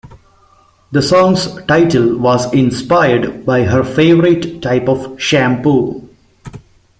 The 0.91 1.01
song's 1.03 1.63
title 1.67 2.17
was 2.17 2.51
inspired 2.55 3.45
by 3.45 3.65
her 3.65 3.83
favorite 3.83 4.59
type 4.59 4.89
of 4.89 5.21
shampoo. 5.21 6.09